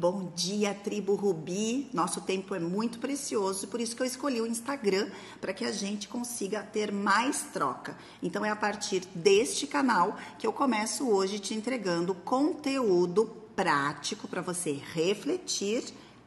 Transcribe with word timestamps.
Bom 0.00 0.32
dia, 0.34 0.72
tribo 0.72 1.14
Rubi. 1.14 1.90
Nosso 1.92 2.22
tempo 2.22 2.54
é 2.54 2.58
muito 2.58 2.98
precioso, 2.98 3.68
por 3.68 3.82
isso 3.82 3.94
que 3.94 4.00
eu 4.00 4.06
escolhi 4.06 4.40
o 4.40 4.46
Instagram 4.46 5.10
para 5.42 5.52
que 5.52 5.62
a 5.62 5.70
gente 5.70 6.08
consiga 6.08 6.62
ter 6.62 6.90
mais 6.90 7.42
troca. 7.52 7.94
Então 8.22 8.42
é 8.42 8.48
a 8.48 8.56
partir 8.56 9.00
deste 9.14 9.66
canal 9.66 10.16
que 10.38 10.46
eu 10.46 10.54
começo 10.54 11.06
hoje 11.06 11.38
te 11.38 11.52
entregando 11.52 12.14
conteúdo 12.14 13.26
prático 13.54 14.26
para 14.26 14.40
você 14.40 14.80
refletir, 14.94 15.84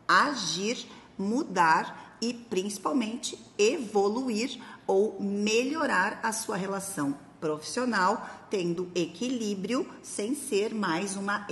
agir, 0.08 0.86
mudar 1.18 2.20
e 2.22 2.32
principalmente 2.32 3.44
evoluir 3.58 4.62
ou 4.86 5.20
melhorar 5.20 6.20
a 6.22 6.32
sua 6.32 6.58
relação 6.58 7.18
profissional, 7.44 8.26
tendo 8.50 8.90
equilíbrio 8.96 9.86
sem 10.02 10.34
ser 10.34 10.74
mais 10.74 11.18
uma 11.18 11.46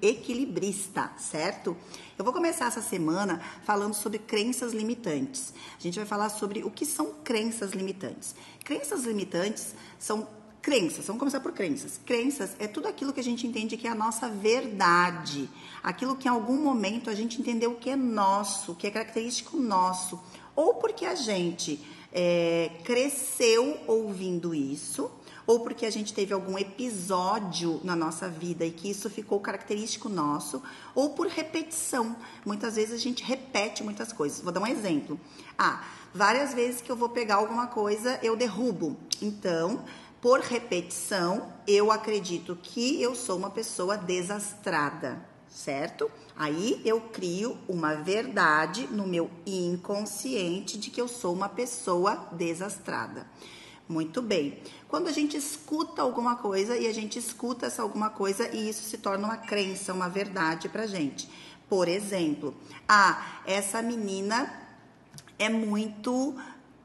equilibrista, 0.00 1.12
certo? 1.18 1.76
Eu 2.16 2.24
vou 2.24 2.32
começar 2.32 2.68
essa 2.68 2.80
semana 2.80 3.38
falando 3.62 3.92
sobre 3.92 4.18
crenças 4.18 4.72
limitantes. 4.72 5.52
A 5.78 5.82
gente 5.82 5.98
vai 5.98 6.06
falar 6.06 6.30
sobre 6.30 6.64
o 6.64 6.70
que 6.70 6.86
são 6.86 7.12
crenças 7.22 7.72
limitantes. 7.72 8.34
Crenças 8.64 9.04
limitantes 9.04 9.74
são 9.98 10.26
Crenças, 10.62 11.06
vamos 11.06 11.20
começar 11.20 11.40
por 11.40 11.52
crenças. 11.52 11.98
Crenças 12.04 12.50
é 12.58 12.66
tudo 12.66 12.86
aquilo 12.86 13.14
que 13.14 13.20
a 13.20 13.24
gente 13.24 13.46
entende 13.46 13.78
que 13.78 13.86
é 13.86 13.90
a 13.90 13.94
nossa 13.94 14.28
verdade, 14.28 15.48
aquilo 15.82 16.14
que 16.14 16.28
em 16.28 16.30
algum 16.30 16.62
momento 16.62 17.08
a 17.08 17.14
gente 17.14 17.40
entendeu 17.40 17.76
que 17.76 17.88
é 17.88 17.96
nosso, 17.96 18.74
que 18.74 18.86
é 18.86 18.90
característico 18.90 19.56
nosso, 19.56 20.20
ou 20.54 20.74
porque 20.74 21.06
a 21.06 21.14
gente 21.14 21.80
é, 22.12 22.70
cresceu 22.84 23.78
ouvindo 23.86 24.54
isso, 24.54 25.10
ou 25.46 25.60
porque 25.60 25.86
a 25.86 25.90
gente 25.90 26.12
teve 26.12 26.32
algum 26.32 26.58
episódio 26.58 27.80
na 27.82 27.96
nossa 27.96 28.28
vida 28.28 28.64
e 28.64 28.70
que 28.70 28.90
isso 28.90 29.08
ficou 29.08 29.40
característico 29.40 30.08
nosso, 30.08 30.62
ou 30.94 31.10
por 31.10 31.26
repetição. 31.26 32.16
Muitas 32.44 32.76
vezes 32.76 32.94
a 32.94 32.98
gente 32.98 33.22
repete 33.22 33.82
muitas 33.82 34.12
coisas. 34.12 34.40
Vou 34.40 34.52
dar 34.52 34.60
um 34.60 34.66
exemplo. 34.66 35.18
Ah, 35.58 35.84
várias 36.14 36.54
vezes 36.54 36.80
que 36.80 36.90
eu 36.90 36.96
vou 36.96 37.08
pegar 37.08 37.36
alguma 37.36 37.66
coisa, 37.66 38.18
eu 38.22 38.36
derrubo. 38.36 38.96
Então, 39.20 39.84
por 40.20 40.40
repetição, 40.40 41.52
eu 41.66 41.90
acredito 41.90 42.58
que 42.62 43.00
eu 43.00 43.14
sou 43.14 43.36
uma 43.36 43.50
pessoa 43.50 43.96
desastrada 43.96 45.30
certo? 45.50 46.10
Aí 46.36 46.80
eu 46.84 47.00
crio 47.00 47.58
uma 47.68 47.94
verdade 47.94 48.86
no 48.86 49.06
meu 49.06 49.30
inconsciente 49.44 50.78
de 50.78 50.90
que 50.90 51.00
eu 51.00 51.08
sou 51.08 51.34
uma 51.34 51.48
pessoa 51.48 52.28
desastrada. 52.32 53.26
Muito 53.90 54.22
bem. 54.22 54.62
Quando 54.86 55.08
a 55.08 55.12
gente 55.12 55.36
escuta 55.36 56.00
alguma 56.00 56.36
coisa 56.36 56.76
e 56.76 56.86
a 56.86 56.94
gente 56.94 57.18
escuta 57.18 57.66
essa 57.66 57.82
alguma 57.82 58.08
coisa 58.08 58.48
e 58.54 58.68
isso 58.68 58.84
se 58.84 58.98
torna 58.98 59.26
uma 59.26 59.36
crença, 59.36 59.92
uma 59.92 60.08
verdade 60.08 60.68
pra 60.68 60.86
gente. 60.86 61.28
Por 61.68 61.88
exemplo, 61.88 62.54
ah, 62.88 63.40
essa 63.44 63.82
menina 63.82 64.48
é 65.38 65.48
muito 65.48 66.36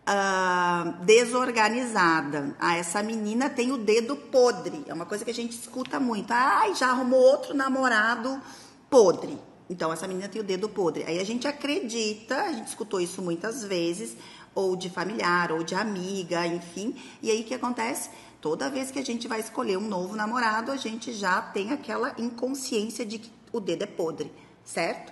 Uh, 0.08 1.04
desorganizada. 1.04 2.56
Ah, 2.60 2.78
essa 2.78 3.02
menina 3.02 3.50
tem 3.50 3.72
o 3.72 3.78
dedo 3.80 4.16
podre. 4.16 4.84
É 4.86 4.94
uma 4.94 5.08
coisa 5.08 5.26
que 5.26 5.32
a 5.32 5.34
gente 5.34 5.54
escuta 5.54 6.00
muito. 6.00 6.32
Ai, 6.32 6.76
já 6.76 6.92
arrumou 6.92 7.20
outro 7.20 7.56
namorado 7.56 8.40
podre. 8.88 9.36
Então, 9.70 9.92
essa 9.92 10.08
menina 10.08 10.30
tem 10.30 10.42
o 10.42 10.44
dedo 10.44 10.70
podre. 10.70 11.04
Aí 11.04 11.20
a 11.20 11.24
gente 11.24 11.48
acredita, 11.48 12.44
a 12.44 12.54
gente 12.54 12.68
escutou 12.68 13.02
isso 13.02 13.22
muitas 13.22 13.64
vezes, 13.64 14.16
ou 14.54 14.76
de 14.76 14.90
familiar, 14.90 15.52
ou 15.52 15.64
de 15.64 15.76
amiga, 15.76 16.46
enfim. 16.46 16.96
E 17.22 17.32
aí 17.32 17.42
o 17.42 17.44
que 17.44 17.54
acontece? 17.54 18.10
Toda 18.40 18.70
vez 18.70 18.92
que 18.92 19.00
a 19.00 19.04
gente 19.04 19.28
vai 19.28 19.40
escolher 19.40 19.78
um 19.78 19.88
novo 19.88 20.16
namorado, 20.16 20.72
a 20.72 20.78
gente 20.78 21.12
já 21.12 21.42
tem 21.42 21.72
aquela 21.72 22.14
inconsciência 22.18 23.06
de 23.06 23.18
que 23.18 23.32
o 23.52 23.60
dedo 23.60 23.84
é 23.84 23.88
podre, 23.88 24.32
certo? 24.64 25.12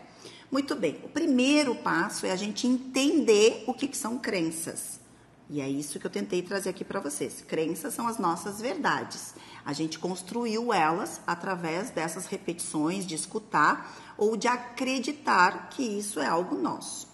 Muito 0.51 0.75
bem. 0.75 0.99
O 1.03 1.09
primeiro 1.09 1.73
passo 1.73 2.27
é 2.27 2.31
a 2.31 2.35
gente 2.35 2.67
entender 2.67 3.63
o 3.65 3.73
que, 3.73 3.87
que 3.87 3.97
são 3.97 4.19
crenças. 4.19 4.99
E 5.49 5.59
é 5.59 5.67
isso 5.67 5.99
que 5.99 6.05
eu 6.05 6.11
tentei 6.11 6.41
trazer 6.41 6.69
aqui 6.69 6.83
para 6.83 6.99
vocês. 6.99 7.43
Crenças 7.47 7.93
são 7.93 8.07
as 8.07 8.19
nossas 8.19 8.61
verdades. 8.61 9.33
A 9.65 9.71
gente 9.73 9.97
construiu 9.97 10.73
elas 10.73 11.21
através 11.25 11.89
dessas 11.89 12.25
repetições 12.25 13.05
de 13.05 13.15
escutar 13.15 13.93
ou 14.17 14.35
de 14.35 14.47
acreditar 14.47 15.69
que 15.69 15.83
isso 15.83 16.19
é 16.19 16.27
algo 16.27 16.55
nosso. 16.55 17.07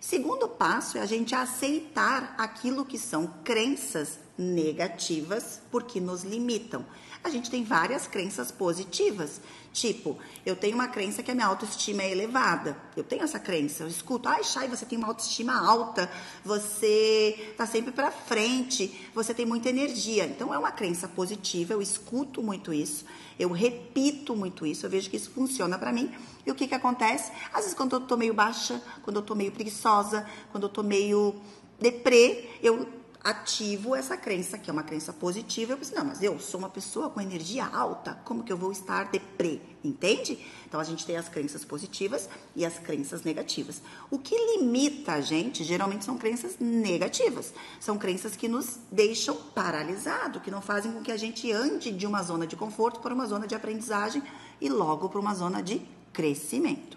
Segundo 0.00 0.48
passo 0.48 0.98
é 0.98 1.00
a 1.00 1.06
gente 1.06 1.34
aceitar 1.34 2.34
aquilo 2.38 2.84
que 2.84 2.98
são 2.98 3.26
crenças 3.42 4.20
negativas 4.38 5.60
porque 5.70 6.00
nos 6.00 6.22
limitam. 6.22 6.84
A 7.24 7.28
gente 7.28 7.50
tem 7.50 7.64
várias 7.64 8.06
crenças 8.06 8.52
positivas, 8.52 9.40
tipo, 9.72 10.16
eu 10.44 10.54
tenho 10.54 10.76
uma 10.76 10.86
crença 10.86 11.24
que 11.24 11.30
a 11.30 11.34
minha 11.34 11.48
autoestima 11.48 12.02
é 12.02 12.12
elevada. 12.12 12.76
Eu 12.96 13.02
tenho 13.02 13.24
essa 13.24 13.40
crença, 13.40 13.82
eu 13.82 13.88
escuto, 13.88 14.28
ai, 14.28 14.44
Chay, 14.44 14.68
você 14.68 14.86
tem 14.86 14.96
uma 14.96 15.08
autoestima 15.08 15.52
alta, 15.54 16.08
você 16.44 17.52
tá 17.56 17.66
sempre 17.66 17.90
para 17.90 18.12
frente, 18.12 19.10
você 19.12 19.34
tem 19.34 19.44
muita 19.44 19.68
energia. 19.68 20.24
Então 20.24 20.54
é 20.54 20.58
uma 20.58 20.70
crença 20.70 21.08
positiva, 21.08 21.72
eu 21.72 21.82
escuto 21.82 22.42
muito 22.42 22.72
isso, 22.72 23.04
eu 23.38 23.50
repito 23.50 24.36
muito 24.36 24.64
isso, 24.64 24.86
eu 24.86 24.90
vejo 24.90 25.10
que 25.10 25.16
isso 25.16 25.30
funciona 25.30 25.76
para 25.76 25.92
mim. 25.92 26.14
E 26.46 26.50
o 26.52 26.54
que 26.54 26.68
que 26.68 26.74
acontece? 26.76 27.32
Às 27.52 27.62
vezes 27.62 27.74
quando 27.74 27.96
eu 27.96 28.00
tô 28.00 28.16
meio 28.16 28.34
baixa, 28.34 28.80
quando 29.02 29.16
eu 29.16 29.22
tô 29.22 29.34
meio 29.34 29.50
preguiçosa, 29.50 30.24
quando 30.52 30.62
eu 30.62 30.70
tô 30.70 30.84
meio 30.84 31.34
deprê, 31.80 32.50
eu 32.62 32.86
ativo 33.26 33.96
essa 33.96 34.16
crença, 34.16 34.56
que 34.56 34.70
é 34.70 34.72
uma 34.72 34.84
crença 34.84 35.12
positiva. 35.12 35.72
Eu 35.72 35.78
penso, 35.78 35.92
não, 35.92 36.04
mas 36.04 36.22
eu 36.22 36.38
sou 36.38 36.60
uma 36.60 36.68
pessoa 36.68 37.10
com 37.10 37.20
energia 37.20 37.66
alta, 37.66 38.14
como 38.24 38.44
que 38.44 38.52
eu 38.52 38.56
vou 38.56 38.70
estar 38.70 39.10
deprê? 39.10 39.60
Entende? 39.82 40.38
Então 40.64 40.78
a 40.78 40.84
gente 40.84 41.04
tem 41.04 41.16
as 41.16 41.28
crenças 41.28 41.64
positivas 41.64 42.28
e 42.54 42.64
as 42.64 42.78
crenças 42.78 43.24
negativas. 43.24 43.82
O 44.12 44.18
que 44.18 44.36
limita 44.36 45.14
a 45.14 45.20
gente 45.20 45.64
geralmente 45.64 46.04
são 46.04 46.16
crenças 46.16 46.56
negativas. 46.60 47.52
São 47.80 47.98
crenças 47.98 48.36
que 48.36 48.46
nos 48.46 48.78
deixam 48.92 49.34
paralisado, 49.34 50.40
que 50.40 50.50
não 50.50 50.62
fazem 50.62 50.92
com 50.92 51.02
que 51.02 51.10
a 51.10 51.16
gente 51.16 51.50
ande 51.50 51.90
de 51.90 52.06
uma 52.06 52.22
zona 52.22 52.46
de 52.46 52.54
conforto 52.54 53.00
para 53.00 53.12
uma 53.12 53.26
zona 53.26 53.48
de 53.48 53.56
aprendizagem 53.56 54.22
e 54.60 54.68
logo 54.68 55.08
para 55.08 55.20
uma 55.20 55.34
zona 55.34 55.60
de 55.60 55.82
crescimento. 56.12 56.96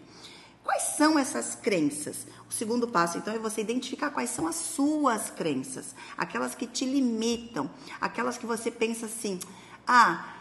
Quais 0.70 0.84
são 0.84 1.18
essas 1.18 1.56
crenças? 1.56 2.28
O 2.48 2.54
segundo 2.54 2.88
passo, 2.88 3.18
então, 3.18 3.34
é 3.34 3.40
você 3.40 3.60
identificar 3.60 4.12
quais 4.12 4.30
são 4.30 4.46
as 4.46 4.54
suas 4.54 5.32
crenças, 5.32 5.96
aquelas 6.16 6.54
que 6.54 6.68
te 6.68 6.86
limitam, 6.86 7.68
aquelas 8.00 8.38
que 8.38 8.46
você 8.46 8.70
pensa 8.70 9.08
assim: 9.08 9.40
ah, 9.88 10.32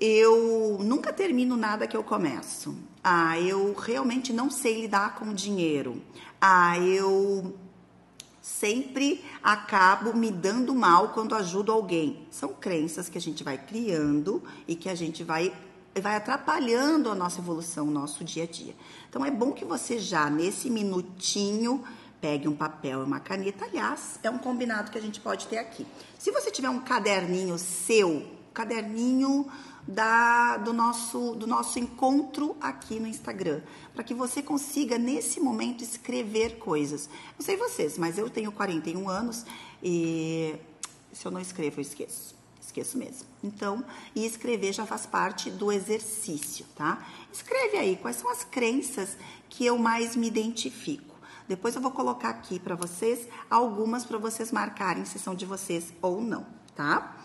eu 0.00 0.78
nunca 0.80 1.12
termino 1.12 1.58
nada 1.58 1.86
que 1.86 1.94
eu 1.94 2.02
começo. 2.02 2.74
Ah, 3.04 3.38
eu 3.38 3.74
realmente 3.74 4.32
não 4.32 4.50
sei 4.50 4.80
lidar 4.80 5.16
com 5.16 5.34
dinheiro. 5.34 6.02
Ah, 6.40 6.78
eu 6.78 7.54
sempre 8.40 9.22
acabo 9.42 10.16
me 10.16 10.30
dando 10.30 10.74
mal 10.74 11.10
quando 11.10 11.34
ajudo 11.34 11.70
alguém. 11.70 12.26
São 12.30 12.54
crenças 12.54 13.10
que 13.10 13.18
a 13.18 13.20
gente 13.20 13.44
vai 13.44 13.58
criando 13.58 14.42
e 14.66 14.74
que 14.74 14.88
a 14.88 14.94
gente 14.94 15.22
vai 15.22 15.52
vai 15.98 16.16
atrapalhando 16.16 17.10
a 17.10 17.14
nossa 17.14 17.40
evolução, 17.40 17.88
o 17.88 17.90
nosso 17.90 18.22
dia 18.22 18.44
a 18.44 18.46
dia. 18.46 18.74
Então 19.08 19.24
é 19.24 19.30
bom 19.30 19.52
que 19.52 19.64
você 19.64 19.98
já 19.98 20.30
nesse 20.30 20.70
minutinho 20.70 21.82
pegue 22.20 22.46
um 22.46 22.54
papel 22.54 23.00
e 23.00 23.04
uma 23.04 23.18
caneta. 23.18 23.64
Aliás, 23.64 24.20
é 24.22 24.30
um 24.30 24.38
combinado 24.38 24.90
que 24.90 24.98
a 24.98 25.00
gente 25.00 25.20
pode 25.20 25.46
ter 25.46 25.58
aqui. 25.58 25.86
Se 26.18 26.30
você 26.30 26.50
tiver 26.50 26.68
um 26.68 26.80
caderninho 26.80 27.58
seu, 27.58 28.26
caderninho 28.52 29.50
da, 29.88 30.58
do, 30.58 30.72
nosso, 30.72 31.34
do 31.34 31.46
nosso 31.46 31.78
encontro 31.78 32.56
aqui 32.60 33.00
no 33.00 33.08
Instagram, 33.08 33.62
para 33.94 34.04
que 34.04 34.14
você 34.14 34.42
consiga, 34.42 34.98
nesse 34.98 35.40
momento, 35.40 35.82
escrever 35.82 36.58
coisas. 36.58 37.08
Não 37.38 37.44
sei 37.44 37.56
vocês, 37.56 37.96
mas 37.98 38.18
eu 38.18 38.28
tenho 38.28 38.52
41 38.52 39.08
anos 39.08 39.44
e 39.82 40.54
se 41.12 41.26
eu 41.26 41.32
não 41.32 41.40
escrevo, 41.40 41.78
eu 41.78 41.82
esqueço 41.82 42.39
esqueço 42.70 42.96
mesmo. 42.96 43.26
Então, 43.42 43.84
e 44.14 44.24
escrever 44.24 44.72
já 44.72 44.86
faz 44.86 45.04
parte 45.04 45.50
do 45.50 45.70
exercício, 45.70 46.64
tá? 46.76 47.06
Escreve 47.32 47.76
aí 47.76 47.96
quais 47.96 48.16
são 48.16 48.30
as 48.30 48.44
crenças 48.44 49.16
que 49.48 49.66
eu 49.66 49.76
mais 49.76 50.16
me 50.16 50.28
identifico. 50.28 51.14
Depois 51.48 51.74
eu 51.74 51.82
vou 51.82 51.90
colocar 51.90 52.30
aqui 52.30 52.60
para 52.60 52.76
vocês 52.76 53.26
algumas 53.50 54.04
para 54.04 54.18
vocês 54.18 54.52
marcarem 54.52 55.04
se 55.04 55.18
são 55.18 55.34
de 55.34 55.44
vocês 55.44 55.92
ou 56.00 56.22
não, 56.22 56.46
tá? 56.76 57.16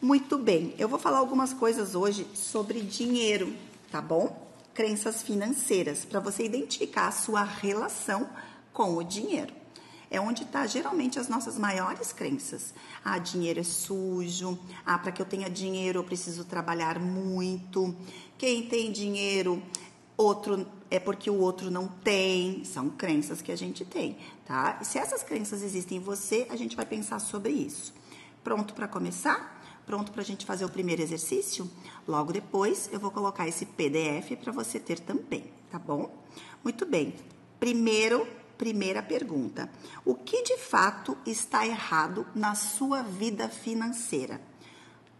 Muito 0.00 0.38
bem, 0.38 0.74
eu 0.78 0.88
vou 0.88 0.98
falar 0.98 1.18
algumas 1.18 1.52
coisas 1.52 1.94
hoje 1.94 2.26
sobre 2.34 2.80
dinheiro, 2.80 3.54
tá 3.90 4.00
bom? 4.00 4.48
Crenças 4.74 5.22
financeiras, 5.22 6.04
para 6.04 6.20
você 6.20 6.44
identificar 6.44 7.08
a 7.08 7.12
sua 7.12 7.42
relação 7.42 8.28
com 8.72 8.96
o 8.96 9.02
dinheiro 9.02 9.59
é 10.10 10.20
onde 10.20 10.42
está 10.42 10.66
geralmente 10.66 11.18
as 11.18 11.28
nossas 11.28 11.56
maiores 11.56 12.12
crenças. 12.12 12.74
Ah, 13.04 13.18
dinheiro 13.18 13.60
é 13.60 13.62
sujo. 13.62 14.58
Ah, 14.84 14.98
para 14.98 15.12
que 15.12 15.22
eu 15.22 15.26
tenha 15.26 15.48
dinheiro 15.48 16.00
eu 16.00 16.04
preciso 16.04 16.44
trabalhar 16.44 16.98
muito. 16.98 17.94
Quem 18.36 18.66
tem 18.66 18.90
dinheiro, 18.90 19.62
outro 20.16 20.66
é 20.90 20.98
porque 20.98 21.30
o 21.30 21.38
outro 21.38 21.70
não 21.70 21.86
tem. 21.86 22.64
São 22.64 22.90
crenças 22.90 23.40
que 23.40 23.52
a 23.52 23.56
gente 23.56 23.84
tem, 23.84 24.18
tá? 24.44 24.78
E 24.82 24.84
se 24.84 24.98
essas 24.98 25.22
crenças 25.22 25.62
existem 25.62 25.98
em 25.98 26.00
você, 26.00 26.46
a 26.50 26.56
gente 26.56 26.74
vai 26.74 26.84
pensar 26.84 27.20
sobre 27.20 27.52
isso. 27.52 27.94
Pronto 28.42 28.74
para 28.74 28.88
começar? 28.88 29.58
Pronto 29.86 30.10
para 30.10 30.22
a 30.22 30.24
gente 30.24 30.44
fazer 30.44 30.64
o 30.64 30.68
primeiro 30.68 31.02
exercício? 31.02 31.70
Logo 32.06 32.32
depois 32.32 32.88
eu 32.92 32.98
vou 32.98 33.10
colocar 33.10 33.46
esse 33.46 33.64
PDF 33.64 34.36
para 34.42 34.52
você 34.52 34.80
ter 34.80 34.98
também. 34.98 35.44
tá 35.70 35.78
bom? 35.78 36.10
Muito 36.64 36.84
bem. 36.84 37.14
Primeiro, 37.58 38.26
primeira 38.60 39.02
pergunta. 39.02 39.70
O 40.04 40.14
que 40.14 40.42
de 40.42 40.58
fato 40.58 41.16
está 41.24 41.66
errado 41.66 42.26
na 42.34 42.54
sua 42.54 43.00
vida 43.00 43.48
financeira? 43.48 44.38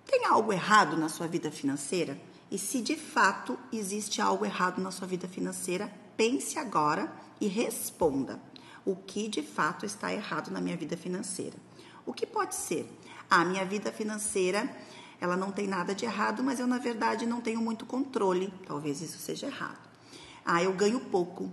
Tem 0.04 0.26
algo 0.26 0.52
errado 0.52 0.94
na 0.94 1.08
sua 1.08 1.26
vida 1.26 1.50
financeira? 1.50 2.20
E 2.50 2.58
se 2.58 2.82
de 2.82 2.96
fato 2.96 3.58
existe 3.72 4.20
algo 4.20 4.44
errado 4.44 4.82
na 4.82 4.90
sua 4.90 5.06
vida 5.06 5.26
financeira, 5.26 5.90
pense 6.18 6.58
agora 6.58 7.10
e 7.40 7.46
responda. 7.46 8.38
O 8.84 8.94
que 8.94 9.26
de 9.26 9.42
fato 9.42 9.86
está 9.86 10.12
errado 10.12 10.50
na 10.50 10.60
minha 10.60 10.76
vida 10.76 10.98
financeira? 10.98 11.56
O 12.04 12.12
que 12.12 12.26
pode 12.26 12.54
ser? 12.54 12.94
A 13.30 13.42
minha 13.42 13.64
vida 13.64 13.90
financeira, 13.90 14.70
ela 15.18 15.34
não 15.34 15.50
tem 15.50 15.66
nada 15.66 15.94
de 15.94 16.04
errado, 16.04 16.44
mas 16.44 16.60
eu 16.60 16.66
na 16.66 16.76
verdade 16.76 17.24
não 17.24 17.40
tenho 17.40 17.62
muito 17.62 17.86
controle. 17.86 18.52
Talvez 18.66 19.00
isso 19.00 19.18
seja 19.18 19.46
errado. 19.46 19.88
Ah, 20.44 20.62
eu 20.62 20.74
ganho 20.74 21.00
pouco. 21.00 21.50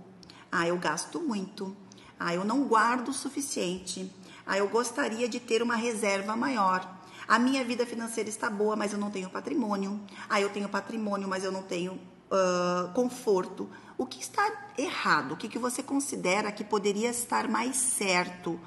Ah, 0.50 0.66
eu 0.66 0.78
gasto 0.78 1.20
muito. 1.20 1.76
Ah, 2.18 2.34
eu 2.34 2.44
não 2.44 2.64
guardo 2.64 3.08
o 3.08 3.12
suficiente. 3.12 4.10
Ah, 4.46 4.58
eu 4.58 4.68
gostaria 4.68 5.28
de 5.28 5.38
ter 5.38 5.62
uma 5.62 5.76
reserva 5.76 6.36
maior. 6.36 6.98
A 7.26 7.38
minha 7.38 7.62
vida 7.64 7.84
financeira 7.84 8.30
está 8.30 8.48
boa, 8.48 8.74
mas 8.74 8.92
eu 8.92 8.98
não 8.98 9.10
tenho 9.10 9.28
patrimônio. 9.28 10.00
Ah, 10.28 10.40
eu 10.40 10.48
tenho 10.48 10.68
patrimônio, 10.68 11.28
mas 11.28 11.44
eu 11.44 11.52
não 11.52 11.62
tenho 11.62 11.92
uh, 11.92 12.92
conforto. 12.94 13.68
O 13.96 14.06
que 14.06 14.20
está 14.20 14.70
errado? 14.78 15.32
O 15.32 15.36
que, 15.36 15.48
que 15.48 15.58
você 15.58 15.82
considera 15.82 16.50
que 16.50 16.64
poderia 16.64 17.10
estar 17.10 17.48
mais 17.48 17.76
certo 17.76 18.58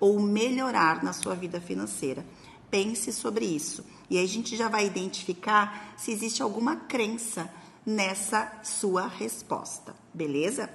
ou 0.00 0.20
melhorar 0.20 1.04
na 1.04 1.12
sua 1.12 1.34
vida 1.34 1.60
financeira? 1.60 2.24
Pense 2.70 3.12
sobre 3.12 3.44
isso. 3.44 3.84
E 4.10 4.18
aí 4.18 4.24
a 4.24 4.28
gente 4.28 4.56
já 4.56 4.68
vai 4.68 4.86
identificar 4.86 5.94
se 5.96 6.10
existe 6.10 6.42
alguma 6.42 6.76
crença 6.76 7.50
nessa 7.84 8.50
sua 8.62 9.06
resposta, 9.06 9.94
beleza? 10.12 10.68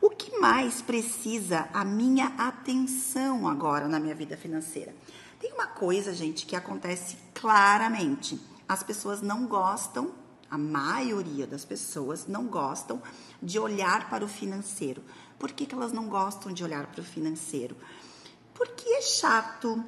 O 0.00 0.10
que 0.10 0.38
mais 0.38 0.82
precisa 0.82 1.68
a 1.72 1.84
minha 1.84 2.26
atenção 2.38 3.48
agora 3.48 3.88
na 3.88 3.98
minha 3.98 4.14
vida 4.14 4.36
financeira? 4.36 4.94
Tem 5.40 5.52
uma 5.52 5.66
coisa, 5.66 6.14
gente, 6.14 6.46
que 6.46 6.56
acontece 6.56 7.16
claramente. 7.34 8.40
As 8.68 8.82
pessoas 8.82 9.22
não 9.22 9.46
gostam, 9.46 10.12
a 10.50 10.58
maioria 10.58 11.46
das 11.46 11.64
pessoas 11.64 12.26
não 12.26 12.46
gostam 12.46 13.02
de 13.42 13.58
olhar 13.58 14.08
para 14.10 14.24
o 14.24 14.28
financeiro. 14.28 15.02
Por 15.38 15.52
que, 15.52 15.66
que 15.66 15.74
elas 15.74 15.92
não 15.92 16.08
gostam 16.08 16.52
de 16.52 16.62
olhar 16.64 16.86
para 16.86 17.00
o 17.00 17.04
financeiro? 17.04 17.76
Porque 18.54 18.88
é 18.88 19.02
chato, 19.02 19.84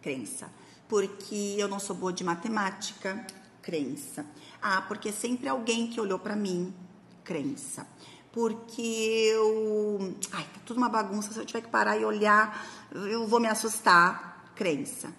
crença. 0.00 0.50
Porque 0.88 1.56
eu 1.58 1.68
não 1.68 1.78
sou 1.78 1.96
boa 1.96 2.12
de 2.12 2.24
matemática, 2.24 3.26
crença. 3.60 4.24
Ah, 4.60 4.82
porque 4.82 5.12
sempre 5.12 5.48
alguém 5.48 5.88
que 5.88 6.00
olhou 6.00 6.18
para 6.18 6.36
mim, 6.36 6.74
crença. 7.22 7.86
Porque 8.34 8.82
eu. 8.82 10.16
Ai, 10.32 10.42
tá 10.42 10.60
tudo 10.66 10.78
uma 10.78 10.88
bagunça. 10.88 11.32
Se 11.32 11.38
eu 11.38 11.46
tiver 11.46 11.60
que 11.60 11.68
parar 11.68 11.96
e 11.96 12.04
olhar, 12.04 12.66
eu 12.92 13.28
vou 13.28 13.38
me 13.38 13.46
assustar 13.46 14.50
crença. 14.56 15.14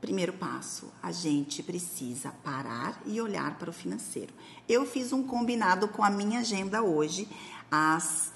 Primeiro 0.00 0.32
passo, 0.32 0.92
a 1.00 1.12
gente 1.12 1.62
precisa 1.62 2.34
parar 2.42 3.00
e 3.06 3.20
olhar 3.20 3.56
para 3.56 3.70
o 3.70 3.72
financeiro. 3.72 4.34
Eu 4.68 4.84
fiz 4.84 5.12
um 5.12 5.22
combinado 5.22 5.86
com 5.86 6.02
a 6.02 6.10
minha 6.10 6.40
agenda 6.40 6.82
hoje, 6.82 7.28
às 7.70 8.32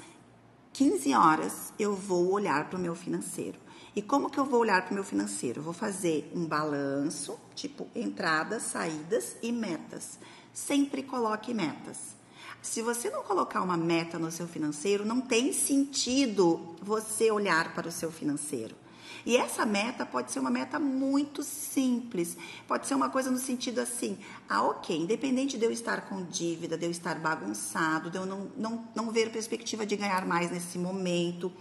15 0.74 1.12
horas 1.14 1.72
eu 1.76 1.96
vou 1.96 2.30
olhar 2.30 2.70
para 2.70 2.78
o 2.78 2.80
meu 2.80 2.94
financeiro. 2.94 3.58
E 3.96 4.00
como 4.00 4.30
que 4.30 4.38
eu 4.38 4.44
vou 4.44 4.60
olhar 4.60 4.82
para 4.82 4.92
o 4.92 4.94
meu 4.94 5.02
financeiro? 5.02 5.58
Eu 5.58 5.64
vou 5.64 5.72
fazer 5.72 6.30
um 6.32 6.46
balanço, 6.46 7.36
tipo 7.52 7.88
entradas, 7.96 8.62
saídas 8.62 9.36
e 9.42 9.50
metas. 9.50 10.20
Sempre 10.54 11.02
coloque 11.02 11.52
metas. 11.52 12.17
Se 12.62 12.82
você 12.82 13.08
não 13.08 13.22
colocar 13.22 13.62
uma 13.62 13.76
meta 13.76 14.18
no 14.18 14.30
seu 14.30 14.46
financeiro, 14.46 15.04
não 15.04 15.20
tem 15.20 15.52
sentido 15.52 16.76
você 16.82 17.30
olhar 17.30 17.72
para 17.74 17.88
o 17.88 17.92
seu 17.92 18.10
financeiro. 18.10 18.74
E 19.24 19.36
essa 19.36 19.66
meta 19.66 20.06
pode 20.06 20.32
ser 20.32 20.40
uma 20.40 20.50
meta 20.50 20.78
muito 20.78 21.42
simples. 21.42 22.36
Pode 22.66 22.86
ser 22.86 22.94
uma 22.94 23.10
coisa 23.10 23.30
no 23.30 23.38
sentido 23.38 23.78
assim: 23.80 24.18
ah, 24.48 24.62
ok, 24.62 24.96
independente 24.96 25.58
de 25.58 25.64
eu 25.64 25.70
estar 25.70 26.08
com 26.08 26.24
dívida, 26.24 26.76
de 26.76 26.86
eu 26.86 26.90
estar 26.90 27.18
bagunçado, 27.18 28.10
de 28.10 28.16
eu 28.16 28.26
não, 28.26 28.50
não, 28.56 28.88
não 28.94 29.10
ver 29.10 29.30
perspectiva 29.30 29.84
de 29.84 29.96
ganhar 29.96 30.24
mais 30.26 30.50
nesse 30.50 30.78
momento, 30.78 31.52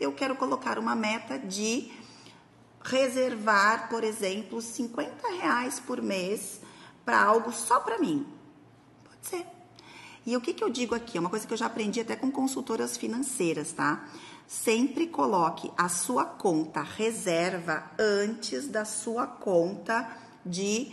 eu 0.00 0.12
quero 0.12 0.34
colocar 0.36 0.78
uma 0.78 0.94
meta 0.94 1.38
de 1.38 1.92
reservar, 2.82 3.88
por 3.88 4.02
exemplo, 4.02 4.60
50 4.60 5.28
reais 5.40 5.78
por 5.78 6.02
mês 6.02 6.60
para 7.04 7.22
algo 7.22 7.52
só 7.52 7.80
para 7.80 7.98
mim. 7.98 8.26
Pode 9.04 9.26
ser. 9.26 9.61
E 10.24 10.36
o 10.36 10.40
que, 10.40 10.54
que 10.54 10.62
eu 10.62 10.70
digo 10.70 10.94
aqui? 10.94 11.16
É 11.16 11.20
uma 11.20 11.30
coisa 11.30 11.46
que 11.46 11.52
eu 11.52 11.58
já 11.58 11.66
aprendi 11.66 12.00
até 12.00 12.14
com 12.14 12.30
consultoras 12.30 12.96
financeiras, 12.96 13.72
tá? 13.72 14.04
Sempre 14.46 15.06
coloque 15.06 15.70
a 15.76 15.88
sua 15.88 16.24
conta 16.24 16.82
reserva 16.82 17.90
antes 17.98 18.68
da 18.68 18.84
sua 18.84 19.26
conta 19.26 20.08
de 20.44 20.92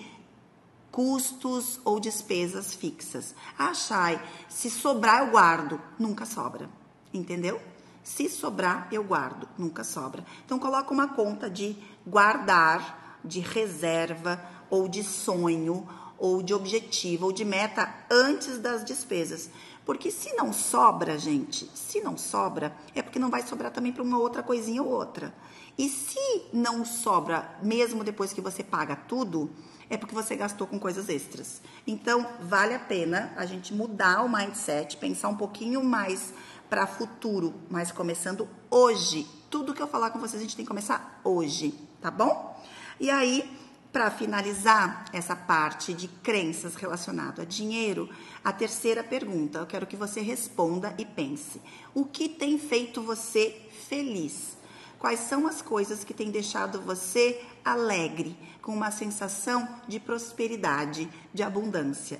custos 0.91 1.79
ou 1.85 1.99
despesas 1.99 2.73
fixas. 2.73 3.35
Ah, 3.57 3.73
Chay, 3.73 4.19
se 4.47 4.69
sobrar 4.69 5.23
eu 5.23 5.31
guardo. 5.31 5.79
Nunca 5.97 6.25
sobra, 6.25 6.69
entendeu? 7.13 7.61
Se 8.03 8.27
sobrar, 8.27 8.87
eu 8.91 9.03
guardo, 9.03 9.47
nunca 9.57 9.83
sobra. 9.83 10.25
Então, 10.43 10.57
coloca 10.57 10.91
uma 10.91 11.09
conta 11.09 11.49
de 11.49 11.77
guardar, 12.07 13.19
de 13.23 13.39
reserva, 13.39 14.43
ou 14.69 14.87
de 14.87 15.03
sonho, 15.03 15.87
ou 16.19 16.43
de 16.43 16.53
objetivo, 16.53 17.27
ou 17.27 17.31
de 17.31 17.45
meta 17.45 17.93
antes 18.11 18.57
das 18.57 18.83
despesas. 18.83 19.49
Porque 19.85 20.11
se 20.11 20.33
não 20.33 20.53
sobra, 20.53 21.17
gente, 21.17 21.69
se 21.73 22.01
não 22.01 22.17
sobra, 22.17 22.75
é 22.93 23.01
porque 23.01 23.17
não 23.17 23.29
vai 23.29 23.41
sobrar 23.41 23.71
também 23.71 23.91
para 23.91 24.03
uma 24.03 24.19
outra 24.19 24.43
coisinha 24.43 24.83
ou 24.83 24.89
outra. 24.89 25.33
E 25.77 25.89
se 25.89 26.45
não 26.53 26.85
sobra, 26.85 27.57
mesmo 27.63 28.03
depois 28.03 28.33
que 28.33 28.41
você 28.41 28.63
paga 28.63 28.95
tudo, 28.95 29.49
é 29.89 29.97
porque 29.97 30.13
você 30.13 30.35
gastou 30.35 30.67
com 30.67 30.77
coisas 30.77 31.09
extras. 31.09 31.61
Então, 31.87 32.27
vale 32.41 32.75
a 32.75 32.79
pena 32.79 33.33
a 33.35 33.45
gente 33.45 33.73
mudar 33.73 34.23
o 34.23 34.29
mindset, 34.29 34.97
pensar 34.97 35.29
um 35.29 35.37
pouquinho 35.37 35.83
mais 35.83 36.33
para 36.69 36.85
futuro, 36.85 37.55
mas 37.69 37.91
começando 37.91 38.47
hoje. 38.69 39.25
Tudo 39.49 39.73
que 39.73 39.81
eu 39.81 39.87
falar 39.87 40.11
com 40.11 40.19
vocês, 40.19 40.39
a 40.39 40.45
gente 40.45 40.55
tem 40.55 40.63
que 40.63 40.69
começar 40.69 41.19
hoje, 41.23 41.73
tá 41.99 42.11
bom? 42.11 42.61
E 42.99 43.09
aí, 43.09 43.49
para 43.91 44.11
finalizar 44.11 45.05
essa 45.11 45.35
parte 45.35 45.93
de 45.93 46.07
crenças 46.07 46.75
relacionado 46.75 47.41
a 47.41 47.45
dinheiro, 47.45 48.09
a 48.43 48.51
terceira 48.51 49.03
pergunta, 49.03 49.59
eu 49.59 49.65
quero 49.65 49.87
que 49.87 49.95
você 49.95 50.21
responda 50.21 50.93
e 50.97 51.05
pense: 51.05 51.61
o 51.93 52.05
que 52.05 52.29
tem 52.29 52.59
feito 52.59 53.01
você 53.01 53.59
feliz? 53.87 54.57
Quais 54.99 55.21
são 55.21 55.47
as 55.47 55.61
coisas 55.61 56.03
que 56.03 56.13
têm 56.13 56.29
deixado 56.29 56.81
você 56.81 57.41
alegre, 57.63 58.37
com 58.61 58.73
uma 58.73 58.91
sensação 58.91 59.67
de 59.87 59.99
prosperidade, 59.99 61.09
de 61.33 61.41
abundância? 61.41 62.19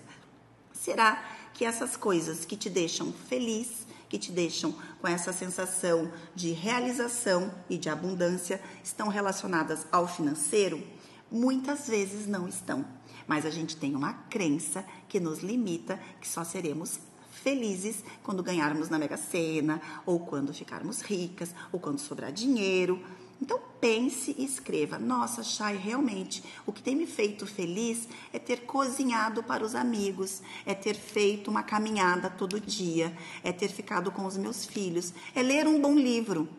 Será 0.72 1.24
que 1.54 1.66
essas 1.66 1.98
coisas 1.98 2.46
que 2.46 2.56
te 2.56 2.70
deixam 2.70 3.12
feliz, 3.12 3.86
que 4.08 4.18
te 4.18 4.32
deixam 4.32 4.74
com 5.02 5.08
essa 5.08 5.34
sensação 5.34 6.10
de 6.34 6.52
realização 6.52 7.54
e 7.70 7.78
de 7.78 7.90
abundância, 7.90 8.62
estão 8.82 9.10
relacionadas 9.10 9.86
ao 9.92 10.08
financeiro? 10.08 10.82
Muitas 11.32 11.88
vezes 11.88 12.26
não 12.26 12.48
estão, 12.48 12.86
mas 13.28 13.46
a 13.46 13.50
gente 13.50 13.76
tem 13.76 13.96
uma 13.96 14.14
crença 14.14 14.84
que 15.08 15.20
nos 15.20 15.40
limita 15.40 16.00
que 16.20 16.28
só 16.28 16.44
seremos 16.44 17.00
felizes 17.30 18.04
quando 18.24 18.44
ganharmos 18.44 18.90
na 18.90 19.00
Mega 19.00 19.18
Sena, 19.18 19.82
ou 20.06 20.20
quando 20.20 20.54
ficarmos 20.54 21.02
ricas, 21.02 21.54
ou 21.72 21.80
quando 21.80 22.00
sobrar 22.00 22.32
dinheiro. 22.32 23.00
Então 23.42 23.60
pense 23.80 24.36
e 24.38 24.44
escreva: 24.44 25.00
Nossa, 25.00 25.44
Chay, 25.44 25.78
realmente 25.78 26.44
o 26.66 26.74
que 26.74 26.84
tem 26.84 26.96
me 26.96 27.08
feito 27.08 27.46
feliz 27.46 28.08
é 28.34 28.40
ter 28.40 28.66
cozinhado 28.66 29.42
para 29.42 29.64
os 29.64 29.76
amigos, 29.76 30.42
é 30.66 30.74
ter 30.74 30.96
feito 30.96 31.50
uma 31.50 31.64
caminhada 31.64 32.30
todo 32.30 32.60
dia, 32.60 33.16
é 33.44 33.52
ter 33.52 33.70
ficado 33.70 34.12
com 34.12 34.26
os 34.26 34.36
meus 34.36 34.66
filhos, 34.66 35.14
é 35.34 35.42
ler 35.42 35.68
um 35.68 35.80
bom 35.80 35.94
livro. 35.94 36.50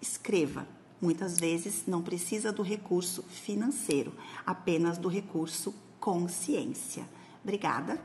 Escreva. 0.00 0.66
Muitas 1.02 1.36
vezes 1.36 1.82
não 1.84 2.00
precisa 2.00 2.52
do 2.52 2.62
recurso 2.62 3.24
financeiro, 3.24 4.14
apenas 4.46 4.98
do 4.98 5.08
recurso 5.08 5.74
consciência. 5.98 7.04
Obrigada. 7.42 8.00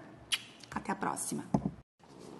Até 0.71 0.91
a 0.91 0.95
próxima. 0.95 1.45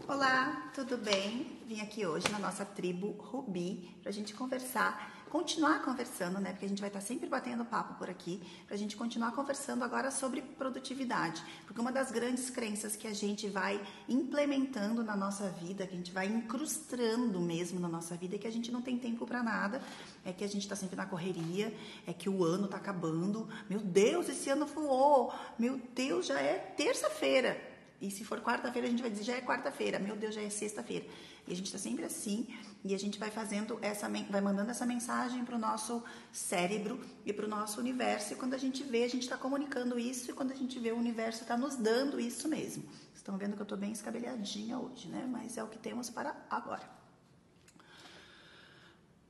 Olá, 0.08 0.72
tudo 0.74 0.98
bem? 0.98 1.60
Vim 1.68 1.80
aqui 1.80 2.08
hoje 2.08 2.28
na 2.32 2.40
nossa 2.40 2.66
tribo 2.66 3.12
Rubi 3.20 3.96
para 4.02 4.10
a 4.10 4.12
gente 4.12 4.34
conversar 4.34 5.17
continuar 5.28 5.84
conversando, 5.84 6.40
né? 6.40 6.52
Porque 6.52 6.66
a 6.66 6.70
gente 6.70 6.80
vai 6.80 6.90
estar 6.90 7.02
sempre 7.02 7.28
batendo 7.28 7.64
papo 7.66 7.94
por 7.96 8.10
aqui, 8.10 8.42
para 8.66 8.76
a 8.76 8.78
gente 8.78 8.96
continuar 8.96 9.32
conversando 9.32 9.84
agora 9.84 10.12
sobre 10.12 10.42
produtividade. 10.42 11.44
Porque 11.66 11.80
uma 11.80 11.92
das 11.92 12.12
grandes 12.12 12.50
crenças 12.50 12.96
que 12.96 13.08
a 13.08 13.14
gente 13.14 13.48
vai 13.48 13.82
implementando 14.08 15.04
na 15.04 15.16
nossa 15.16 15.50
vida, 15.50 15.86
que 15.86 15.94
a 15.94 15.98
gente 15.98 16.12
vai 16.12 16.28
incrustando 16.28 17.40
mesmo 17.40 17.80
na 17.80 17.88
nossa 17.88 18.16
vida, 18.16 18.36
é 18.36 18.40
que 18.40 18.48
a 18.48 18.52
gente 18.52 18.72
não 18.72 18.82
tem 18.82 18.98
tempo 18.98 19.26
para 19.26 19.44
nada, 19.44 19.82
é 20.26 20.34
que 20.34 20.44
a 20.44 20.48
gente 20.48 20.64
está 20.64 20.76
sempre 20.76 20.96
na 20.96 21.06
correria, 21.06 21.74
é 22.06 22.14
que 22.14 22.30
o 22.30 22.44
ano 22.44 22.66
está 22.66 22.78
acabando. 22.78 23.48
Meu 23.70 23.80
Deus, 23.80 24.30
esse 24.30 24.50
ano 24.50 24.66
voou! 24.66 25.34
Meu 25.58 25.80
Deus, 25.94 26.26
já 26.26 26.40
é 26.40 26.56
terça-feira. 26.76 27.76
E 28.00 28.12
se 28.12 28.24
for 28.24 28.40
quarta-feira, 28.42 28.88
a 28.88 28.92
gente 28.92 29.02
vai 29.02 29.10
dizer, 29.10 29.24
já 29.24 29.34
é 29.34 29.42
quarta-feira, 29.42 29.98
meu 29.98 30.16
Deus, 30.16 30.36
já 30.36 30.42
é 30.42 30.50
sexta-feira. 30.50 31.06
E 31.48 31.54
a 31.54 31.56
gente 31.56 31.68
está 31.68 31.78
sempre 31.78 32.04
assim, 32.04 32.48
e 32.84 32.94
a 32.94 33.00
gente 33.00 33.18
vai 33.18 33.32
fazendo 33.32 33.80
essa, 33.82 34.10
vai 34.30 34.42
mandando 34.42 34.72
essa 34.72 34.86
mensagem 34.86 35.44
para 35.46 35.56
o 35.56 35.60
nosso 35.60 36.04
cérebro 36.32 37.00
e 37.26 37.32
para 37.32 37.46
o 37.46 37.50
nosso 37.50 37.80
universo. 37.80 38.34
E 38.34 38.36
quando 38.36 38.54
a 38.54 38.58
gente 38.58 38.84
vê, 38.84 39.04
a 39.04 39.10
gente 39.10 39.24
está 39.24 39.38
comunicando 39.38 39.98
isso, 39.98 40.30
e 40.30 40.34
quando 40.34 40.52
a 40.52 40.56
gente 40.56 40.78
vê, 40.80 40.92
o 40.92 40.98
universo 40.98 41.44
está 41.44 41.58
nos 41.58 41.76
dando 41.76 42.20
isso 42.20 42.48
mesmo. 42.48 42.84
Estão 43.16 43.38
vendo 43.38 43.56
que 43.56 43.62
eu 43.62 43.64
estou 43.64 43.78
bem 43.78 43.92
escabelhadinha 43.92 44.78
hoje, 44.78 45.08
né? 45.08 45.28
Mas 45.30 45.58
é 45.58 45.64
o 45.64 45.68
que 45.68 45.78
temos 45.78 46.10
para 46.10 46.36
agora. 46.50 46.90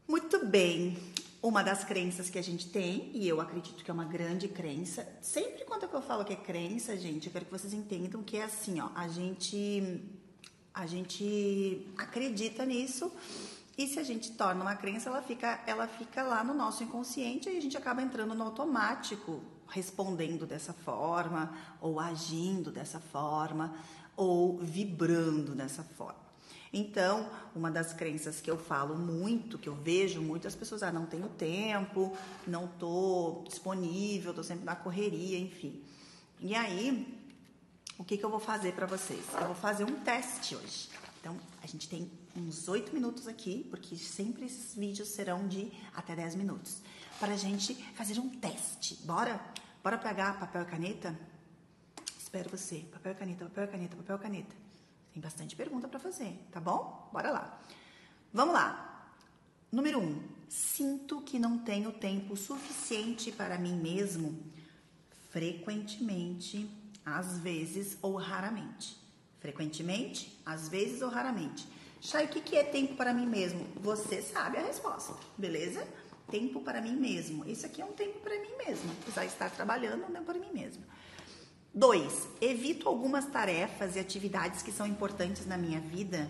Muito 0.07 0.45
bem. 0.45 0.97
Uma 1.41 1.61
das 1.61 1.83
crenças 1.83 2.29
que 2.29 2.39
a 2.39 2.41
gente 2.41 2.69
tem, 2.69 3.11
e 3.13 3.27
eu 3.27 3.39
acredito 3.39 3.83
que 3.83 3.91
é 3.91 3.93
uma 3.93 4.05
grande 4.05 4.47
crença, 4.47 5.07
sempre 5.21 5.65
quando 5.65 5.83
eu 5.83 6.01
falo 6.01 6.25
que 6.25 6.33
é 6.33 6.35
crença, 6.35 6.97
gente, 6.97 7.27
eu 7.27 7.31
quero 7.31 7.45
que 7.45 7.51
vocês 7.51 7.73
entendam 7.73 8.23
que 8.23 8.37
é 8.37 8.43
assim, 8.43 8.79
ó, 8.81 8.89
a 8.95 9.07
gente 9.07 10.03
a 10.77 10.85
gente 10.85 11.87
acredita 11.97 12.63
nisso 12.63 13.11
e 13.75 13.87
se 13.87 13.99
a 13.99 14.03
gente 14.03 14.31
torna 14.33 14.61
uma 14.61 14.75
crença, 14.75 15.09
ela 15.09 15.23
fica, 15.23 15.59
ela 15.65 15.87
fica 15.87 16.21
lá 16.21 16.43
no 16.43 16.53
nosso 16.53 16.83
inconsciente 16.83 17.49
e 17.49 17.57
a 17.57 17.61
gente 17.61 17.75
acaba 17.75 18.01
entrando 18.01 18.35
no 18.35 18.43
automático, 18.43 19.41
respondendo 19.67 20.45
dessa 20.45 20.73
forma, 20.73 21.51
ou 21.81 21.99
agindo 21.99 22.71
dessa 22.71 22.99
forma, 22.99 23.73
ou 24.15 24.59
vibrando 24.59 25.55
dessa 25.55 25.83
forma. 25.83 26.27
Então, 26.71 27.27
uma 27.55 27.71
das 27.71 27.91
crenças 27.93 28.39
que 28.39 28.51
eu 28.51 28.57
falo 28.57 28.95
muito, 28.95 29.57
que 29.57 29.69
eu 29.69 29.75
vejo 29.75 30.21
muito, 30.21 30.47
as 30.47 30.55
pessoas, 30.55 30.83
ah, 30.83 30.91
não 30.91 31.07
tenho 31.07 31.27
tempo, 31.29 32.15
não 32.45 32.65
estou 32.65 33.43
disponível, 33.47 34.29
estou 34.29 34.43
sempre 34.43 34.65
na 34.65 34.75
correria, 34.75 35.39
enfim. 35.39 35.81
E 36.39 36.53
aí, 36.53 37.16
o 37.97 38.03
que, 38.03 38.17
que 38.17 38.23
eu 38.23 38.29
vou 38.29 38.39
fazer 38.39 38.73
para 38.73 38.85
vocês? 38.85 39.25
Eu 39.33 39.47
vou 39.47 39.55
fazer 39.55 39.83
um 39.83 39.99
teste 40.01 40.55
hoje. 40.55 40.89
Então, 41.19 41.35
a 41.61 41.67
gente 41.67 41.89
tem 41.89 42.09
uns 42.35 42.67
8 42.67 42.93
minutos 42.93 43.27
aqui, 43.27 43.65
porque 43.69 43.95
sempre 43.95 44.45
esses 44.45 44.75
vídeos 44.75 45.09
serão 45.09 45.47
de 45.47 45.71
até 45.95 46.15
10 46.15 46.35
minutos, 46.35 46.81
para 47.19 47.33
a 47.33 47.37
gente 47.37 47.73
fazer 47.95 48.19
um 48.19 48.29
teste. 48.29 48.95
Bora? 49.03 49.41
Bora 49.83 49.97
pegar 49.97 50.39
papel 50.39 50.61
e 50.61 50.65
caneta? 50.65 51.19
Espero 52.17 52.49
você. 52.49 52.85
Papel 52.91 53.13
e 53.13 53.15
caneta, 53.15 53.45
papel 53.45 53.63
e 53.63 53.67
caneta, 53.67 53.95
papel 53.95 54.15
e 54.15 54.19
caneta. 54.19 54.55
Tem 55.13 55.21
bastante 55.21 55.55
pergunta 55.55 55.87
para 55.87 55.99
fazer, 55.99 56.39
tá 56.51 56.59
bom? 56.59 57.09
Bora 57.11 57.31
lá. 57.31 57.59
Vamos 58.31 58.53
lá. 58.53 59.11
Número 59.71 59.99
1. 59.99 60.03
Um, 60.03 60.23
sinto 60.47 61.21
que 61.21 61.39
não 61.39 61.57
tenho 61.57 61.91
tempo 61.91 62.37
suficiente 62.37 63.31
para 63.31 63.57
mim 63.57 63.75
mesmo 63.75 64.39
frequentemente 65.31 66.69
às 67.07 67.39
vezes 67.39 67.97
ou 68.01 68.15
raramente. 68.17 68.97
Frequentemente, 69.39 70.37
às 70.45 70.67
vezes 70.67 71.01
ou 71.01 71.09
raramente. 71.09 71.65
Chay, 72.01 72.25
o 72.25 72.27
que 72.27 72.55
é 72.55 72.63
tempo 72.63 72.95
para 72.95 73.13
mim 73.13 73.25
mesmo? 73.25 73.65
Você 73.77 74.21
sabe 74.21 74.57
a 74.57 74.61
resposta, 74.61 75.15
beleza? 75.37 75.87
Tempo 76.29 76.59
para 76.59 76.81
mim 76.81 76.95
mesmo. 76.97 77.49
Isso 77.49 77.65
aqui 77.65 77.81
é 77.81 77.85
um 77.85 77.93
tempo 77.93 78.19
para 78.19 78.37
mim 78.39 78.51
mesmo. 78.57 78.93
Precisar 78.95 79.25
estar 79.25 79.49
trabalhando, 79.49 80.09
não 80.09 80.19
é 80.19 80.23
para 80.23 80.37
mim 80.37 80.51
mesmo. 80.53 80.83
Dois, 81.73 82.27
evito 82.41 82.89
algumas 82.89 83.25
tarefas 83.27 83.95
e 83.95 83.99
atividades 83.99 84.61
que 84.61 84.71
são 84.71 84.85
importantes 84.85 85.45
na 85.45 85.57
minha 85.57 85.79
vida. 85.79 86.29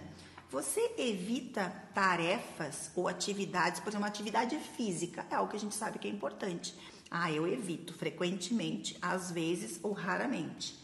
Você 0.52 0.94
evita 0.98 1.70
tarefas 1.94 2.92
ou 2.96 3.08
atividades, 3.08 3.80
por 3.80 3.90
exemplo, 3.90 4.04
uma 4.04 4.08
atividade 4.08 4.58
física, 4.58 5.26
é 5.30 5.36
algo 5.36 5.50
que 5.50 5.58
a 5.58 5.60
gente 5.60 5.76
sabe 5.76 6.00
que 6.00 6.08
é 6.08 6.12
importante. 6.12 6.76
Ah, 7.10 7.32
eu 7.32 7.48
evito 7.48 7.94
frequentemente, 7.94 8.98
às 9.02 9.32
vezes 9.32 9.80
ou 9.82 9.94
raramente. 9.94 10.78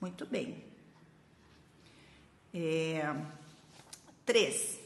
Muito 0.00 0.26
bem. 0.26 0.64
É... 2.52 3.14
Três. 4.24 4.78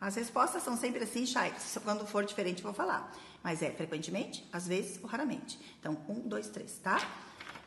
As 0.00 0.16
respostas 0.16 0.62
são 0.62 0.76
sempre 0.76 1.04
assim, 1.04 1.24
Chay. 1.24 1.52
Quando 1.84 2.06
for 2.06 2.24
diferente, 2.24 2.62
vou 2.62 2.74
falar. 2.74 3.12
Mas 3.42 3.62
é 3.62 3.70
frequentemente, 3.70 4.48
às 4.52 4.66
vezes 4.66 4.98
ou 5.02 5.08
raramente. 5.08 5.58
Então, 5.78 5.96
um, 6.08 6.20
dois, 6.20 6.48
três, 6.48 6.78
tá? 6.78 6.98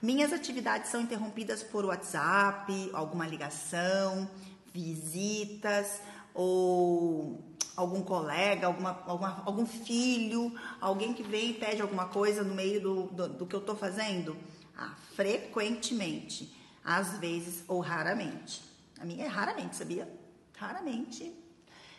Minhas 0.01 0.33
atividades 0.33 0.91
são 0.91 1.01
interrompidas 1.01 1.63
por 1.63 1.85
WhatsApp, 1.85 2.89
alguma 2.93 3.25
ligação, 3.25 4.29
visitas 4.73 6.01
ou 6.33 7.41
algum 7.75 8.01
colega, 8.01 8.67
alguma, 8.67 9.01
alguma, 9.05 9.43
algum 9.45 9.65
filho, 9.65 10.53
alguém 10.79 11.13
que 11.13 11.23
vem 11.23 11.51
e 11.51 11.53
pede 11.53 11.81
alguma 11.81 12.07
coisa 12.07 12.43
no 12.43 12.53
meio 12.55 12.81
do, 12.81 13.03
do, 13.03 13.27
do 13.29 13.45
que 13.45 13.55
eu 13.55 13.59
estou 13.59 13.75
fazendo? 13.75 14.35
Ah, 14.77 14.93
frequentemente, 15.15 16.55
às 16.83 17.17
vezes 17.17 17.63
ou 17.67 17.79
raramente. 17.79 18.61
A 18.99 19.05
minha 19.05 19.25
é 19.25 19.27
raramente, 19.27 19.75
sabia? 19.75 20.11
Raramente. 20.57 21.33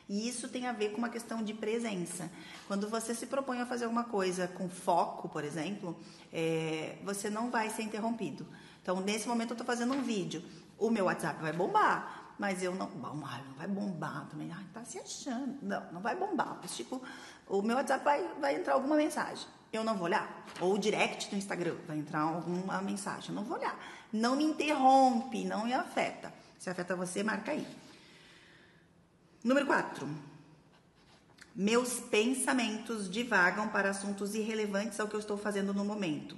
E 0.09 0.28
isso 0.28 0.49
tem 0.49 0.66
a 0.66 0.73
ver 0.73 0.90
com 0.90 0.99
uma 0.99 1.09
questão 1.09 1.42
de 1.42 1.52
presença. 1.52 2.30
Quando 2.68 2.88
você 2.88 3.14
se 3.14 3.26
propõe 3.26 3.61
a 3.61 3.66
fazer 3.66 3.85
alguma 3.85 4.04
coisa 4.04 4.47
com 4.47 4.68
foco, 4.68 5.28
por 5.28 5.45
exemplo, 5.45 5.99
é, 6.33 6.97
você 7.02 7.28
não 7.28 7.50
vai 7.50 7.71
ser 7.71 7.83
interrompido. 7.83 8.47
Então, 8.80 9.00
nesse 9.00 9.26
momento, 9.26 9.50
eu 9.50 9.54
estou 9.54 9.66
fazendo 9.66 9.92
um 9.95 10.02
vídeo. 10.02 10.45
O 10.78 10.90
meu 10.90 11.06
WhatsApp 11.06 11.42
vai 11.42 11.52
bombar 11.52 12.25
mas 12.38 12.62
eu 12.62 12.75
não. 12.75 12.87
Bom, 12.88 13.14
não 13.14 13.55
vai 13.57 13.66
bombar 13.66 14.26
também. 14.28 14.52
Ai, 14.52 14.64
tá 14.73 14.85
se 14.85 14.99
achando. 14.99 15.59
Não, 15.62 15.93
não 15.93 16.00
vai 16.00 16.14
bombar. 16.14 16.59
Mas, 16.61 16.76
tipo, 16.76 17.02
o 17.49 17.62
meu 17.62 17.76
WhatsApp 17.76 18.05
vai, 18.05 18.28
vai 18.40 18.57
entrar 18.57 18.75
alguma 18.75 18.97
mensagem. 18.97 19.47
Eu 19.73 19.83
não 19.83 19.95
vou 19.95 20.05
olhar. 20.05 20.45
Ou 20.61 20.75
o 20.75 20.78
direct 20.78 21.31
do 21.31 21.37
Instagram 21.37 21.76
vai 21.87 21.99
entrar 21.99 22.21
alguma 22.21 22.81
mensagem. 22.83 23.31
Eu 23.31 23.35
não 23.35 23.45
vou 23.45 23.59
olhar. 23.59 23.78
Não 24.12 24.37
me 24.37 24.45
interrompe, 24.45 25.45
não 25.45 25.64
me 25.64 25.73
afeta. 25.73 26.33
Se 26.59 26.71
afeta 26.71 26.95
você, 26.95 27.23
marca 27.23 27.52
aí. 27.52 27.66
Número 29.43 29.66
4. 29.66 30.09
Meus 31.55 32.00
pensamentos 32.00 33.11
divagam 33.11 33.69
para 33.69 33.90
assuntos 33.90 34.35
irrelevantes 34.35 35.00
ao 35.00 35.09
que 35.09 35.14
eu 35.14 35.21
estou 35.21 35.38
fazendo 35.38 35.73
no 35.73 35.85
momento. 35.85 36.37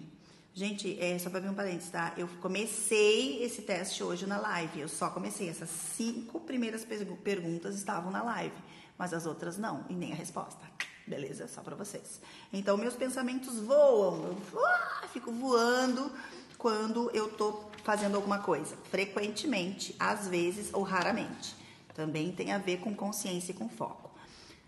Gente, 0.59 0.99
é, 1.01 1.17
só 1.21 1.31
para 1.31 1.39
abrir 1.39 1.51
um 1.51 1.55
parênteses, 1.55 1.89
tá? 1.89 2.13
Eu 2.17 2.27
comecei 2.43 3.45
esse 3.45 3.63
teste 3.63 4.03
hoje 4.03 4.27
na 4.27 4.41
live. 4.41 4.81
Eu 4.81 4.89
só 4.89 5.09
comecei. 5.09 5.49
Essas 5.49 5.71
cinco 5.71 6.41
primeiras 6.41 6.85
perguntas 7.23 7.77
estavam 7.77 8.11
na 8.11 8.25
live, 8.25 8.57
mas 8.99 9.15
as 9.15 9.25
outras 9.25 9.57
não, 9.57 9.87
e 9.89 9.95
nem 9.95 10.11
a 10.11 10.17
resposta. 10.17 10.61
Beleza? 11.07 11.47
Só 11.47 11.63
para 11.63 11.77
vocês. 11.77 12.21
Então, 12.53 12.77
meus 12.77 12.97
pensamentos 12.97 13.61
voam. 13.61 14.37
Eu 14.53 14.67
ah, 14.67 15.07
fico 15.13 15.31
voando 15.31 16.11
quando 16.59 17.09
eu 17.13 17.29
tô 17.29 17.63
fazendo 17.85 18.17
alguma 18.17 18.41
coisa. 18.41 18.77
Frequentemente, 18.91 19.95
às 19.97 20.27
vezes 20.27 20.71
ou 20.75 20.83
raramente. 20.83 21.55
Também 21.95 22.33
tem 22.33 22.51
a 22.51 22.59
ver 22.59 22.79
com 22.79 22.93
consciência 22.97 23.53
e 23.53 23.55
com 23.55 23.69
foco. 23.69 24.11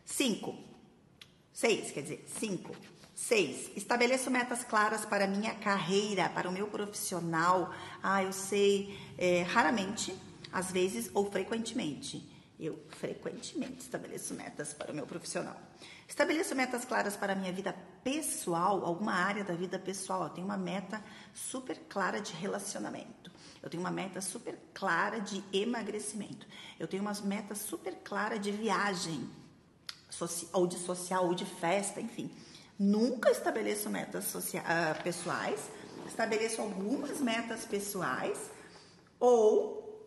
Cinco. 0.05 0.57
Seis, 1.53 1.91
quer 1.91 2.03
dizer, 2.03 2.25
cinco 2.29 2.77
6. 3.21 3.77
Estabeleço 3.77 4.31
metas 4.31 4.65
claras 4.65 5.05
para 5.05 5.25
a 5.25 5.29
minha 5.29 5.55
carreira, 5.55 6.29
para 6.31 6.49
o 6.49 6.53
meu 6.53 6.67
profissional. 6.69 7.73
Ah, 8.03 8.23
eu 8.23 8.33
sei, 8.33 8.99
é, 9.19 9.43
raramente, 9.43 10.17
às 10.51 10.73
vezes 10.73 11.11
ou 11.13 11.31
frequentemente. 11.31 12.27
Eu 12.59 12.83
frequentemente 12.89 13.81
estabeleço 13.81 14.33
metas 14.35 14.73
para 14.73 14.91
o 14.91 14.95
meu 14.95 15.07
profissional. 15.07 15.57
Estabeleço 16.09 16.55
metas 16.55 16.85
claras 16.85 17.15
para 17.15 17.35
a 17.35 17.37
minha 17.37 17.53
vida 17.53 17.75
pessoal, 18.03 18.85
alguma 18.85 19.13
área 19.13 19.45
da 19.45 19.55
vida 19.55 19.79
pessoal. 19.79 20.25
Eu 20.25 20.31
tenho 20.31 20.47
uma 20.47 20.57
meta 20.57 21.03
super 21.35 21.79
clara 21.89 22.21
de 22.21 22.33
relacionamento. 22.33 23.31
Eu 23.63 23.69
tenho 23.69 23.83
uma 23.83 23.91
meta 23.91 24.23
super 24.23 24.59
clara 24.73 25.21
de 25.21 25.45
emagrecimento. 25.53 26.47
Eu 26.79 26.89
tenho 26.89 27.03
uma 27.03 27.15
meta 27.23 27.55
super 27.55 27.95
clara 28.03 28.39
de 28.39 28.51
viagem, 28.51 29.29
ou 30.53 30.67
de 30.67 30.79
social, 30.79 31.27
ou 31.27 31.35
de 31.35 31.45
festa, 31.45 32.01
enfim. 32.01 32.31
Nunca 32.81 33.31
estabeleço 33.31 33.91
metas 33.91 34.35
uh, 34.35 35.03
pessoais, 35.05 35.61
estabeleço 36.07 36.63
algumas 36.63 37.21
metas 37.21 37.67
pessoais 37.67 38.51
ou 39.19 40.03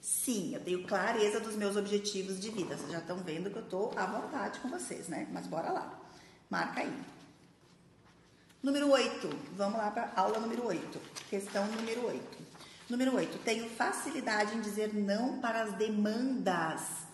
sim, 0.00 0.54
eu 0.54 0.60
tenho 0.64 0.86
clareza 0.86 1.38
dos 1.38 1.54
meus 1.54 1.76
objetivos 1.76 2.40
de 2.40 2.48
vida. 2.48 2.78
Vocês 2.78 2.92
já 2.92 3.00
estão 3.00 3.18
vendo 3.18 3.50
que 3.50 3.58
eu 3.58 3.62
estou 3.62 3.92
à 3.94 4.06
vontade 4.06 4.58
com 4.60 4.70
vocês, 4.70 5.06
né? 5.06 5.28
Mas 5.32 5.46
bora 5.46 5.70
lá. 5.70 6.00
Marca 6.48 6.80
aí. 6.80 6.98
Número 8.62 8.90
8. 8.90 9.28
Vamos 9.54 9.76
lá 9.76 9.90
para 9.90 10.10
aula 10.16 10.38
número 10.38 10.64
8. 10.66 10.98
Questão 11.28 11.66
número 11.66 12.06
8. 12.06 12.38
Número 12.88 13.14
8. 13.16 13.38
Tenho 13.40 13.68
facilidade 13.68 14.56
em 14.56 14.62
dizer 14.62 14.94
não 14.94 15.42
para 15.42 15.64
as 15.64 15.74
demandas 15.74 17.04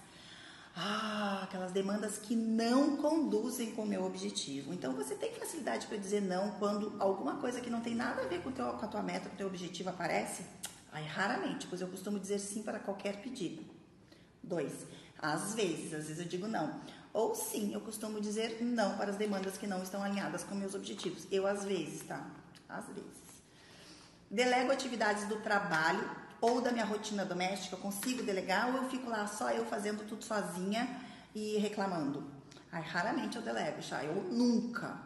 ah, 0.82 1.40
aquelas 1.42 1.72
demandas 1.72 2.16
que 2.16 2.34
não 2.34 2.96
conduzem 2.96 3.72
com 3.72 3.82
o 3.82 3.86
meu 3.86 4.02
objetivo. 4.02 4.72
Então 4.72 4.94
você 4.94 5.14
tem 5.14 5.30
facilidade 5.34 5.86
para 5.86 5.98
dizer 5.98 6.22
não 6.22 6.52
quando 6.52 6.96
alguma 6.98 7.36
coisa 7.36 7.60
que 7.60 7.68
não 7.68 7.82
tem 7.82 7.94
nada 7.94 8.22
a 8.22 8.26
ver 8.26 8.42
com, 8.42 8.50
teu, 8.50 8.64
com 8.72 8.86
a 8.86 8.88
tua 8.88 9.02
meta, 9.02 9.28
com 9.28 9.34
o 9.34 9.38
teu 9.38 9.46
objetivo 9.46 9.90
aparece? 9.90 10.42
Aí 10.90 11.04
raramente, 11.04 11.66
pois 11.66 11.82
eu 11.82 11.88
costumo 11.88 12.18
dizer 12.18 12.38
sim 12.38 12.62
para 12.62 12.78
qualquer 12.78 13.20
pedido. 13.20 13.62
Dois, 14.42 14.86
às 15.18 15.54
vezes, 15.54 15.92
às 15.92 16.06
vezes 16.06 16.18
eu 16.18 16.24
digo 16.24 16.48
não. 16.48 16.80
Ou 17.12 17.34
sim, 17.34 17.74
eu 17.74 17.80
costumo 17.82 18.18
dizer 18.18 18.62
não 18.62 18.96
para 18.96 19.10
as 19.10 19.16
demandas 19.16 19.58
que 19.58 19.66
não 19.66 19.82
estão 19.82 20.02
alinhadas 20.02 20.44
com 20.44 20.54
meus 20.54 20.74
objetivos. 20.74 21.26
Eu 21.30 21.46
às 21.46 21.62
vezes, 21.62 22.02
tá? 22.04 22.26
Às 22.66 22.86
vezes. 22.86 23.20
Delego 24.30 24.72
atividades 24.72 25.28
do 25.28 25.36
trabalho 25.42 26.08
ou 26.40 26.60
da 26.60 26.72
minha 26.72 26.84
rotina 26.84 27.24
doméstica, 27.24 27.76
eu 27.76 27.80
consigo 27.80 28.22
delegar 28.22 28.68
ou 28.68 28.82
eu 28.82 28.90
fico 28.90 29.08
lá 29.08 29.26
só 29.26 29.50
eu 29.50 29.64
fazendo 29.66 30.06
tudo 30.06 30.24
sozinha 30.24 30.88
e 31.34 31.58
reclamando? 31.58 32.24
Ai, 32.72 32.82
raramente 32.82 33.36
eu 33.36 33.42
delego, 33.42 33.82
já. 33.82 34.04
Eu 34.04 34.22
nunca. 34.24 34.98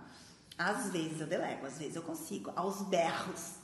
Às 0.56 0.90
vezes 0.90 1.20
eu 1.20 1.26
delego, 1.26 1.66
às 1.66 1.78
vezes 1.78 1.96
eu 1.96 2.02
consigo, 2.02 2.52
aos 2.54 2.82
berros. 2.82 3.54